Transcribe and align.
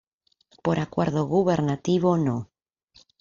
Por 0.63 0.79
acuerdo 0.79 1.27
Gubernativo 1.27 2.17
No. 2.17 2.49